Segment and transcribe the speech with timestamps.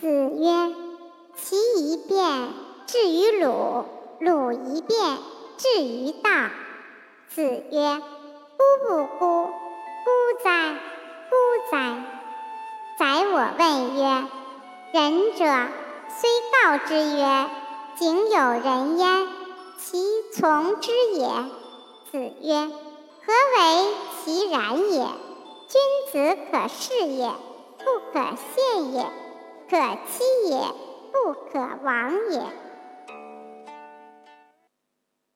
[0.00, 0.74] 子曰
[1.36, 2.48] ：“其一变
[2.86, 3.84] 至于鲁，
[4.18, 5.18] 鲁一变
[5.58, 6.30] 至于道。”
[7.28, 8.00] 子曰
[8.56, 10.72] ：“孤不孤，孤哉，
[11.28, 11.36] 孤
[11.70, 12.02] 哉！”
[12.98, 14.24] 宰我问曰
[14.94, 15.44] ：“仁者
[16.08, 17.46] 虽告之曰
[18.00, 19.28] ：‘井有人焉’，
[19.76, 21.28] 其从之也？”
[22.10, 22.70] 子曰
[23.26, 23.94] ：“何为
[24.24, 25.06] 其然也？
[25.68, 25.80] 君
[26.10, 27.30] 子可视也，
[27.78, 28.20] 不可
[28.54, 29.04] 陷也；
[29.70, 29.76] 可
[30.08, 30.60] 欺也，
[31.12, 32.42] 不可亡也。”